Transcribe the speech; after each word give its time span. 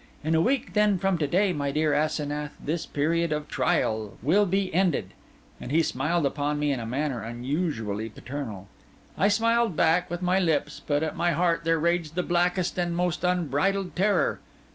In 0.23 0.33
a 0.33 0.41
week 0.41 0.73
then 0.73 0.97
from 0.97 1.19
to 1.19 1.27
day, 1.27 1.53
my 1.53 1.69
dear 1.69 1.93
Asenath, 1.93 2.53
this 2.59 2.87
period 2.87 3.31
of 3.31 3.47
trial 3.47 4.17
will 4.23 4.47
be 4.47 4.73
ended.' 4.73 5.13
And 5.59 5.69
he 5.71 5.83
smiled 5.83 6.25
upon 6.25 6.57
me 6.57 6.71
in 6.71 6.79
a 6.79 6.87
manner 6.87 7.21
unusually 7.21 8.09
paternal. 8.09 8.67
I 9.15 9.27
smiled 9.27 9.75
back 9.75 10.09
with 10.09 10.23
my 10.23 10.39
lips, 10.39 10.81
but 10.87 11.03
at 11.03 11.15
my 11.15 11.33
heart 11.33 11.65
there 11.65 11.79
raged 11.79 12.15
the 12.15 12.23
blackest 12.23 12.79
and 12.79 12.95
most 12.97 13.23
unbridled 13.23 13.95
terror. 13.95 14.39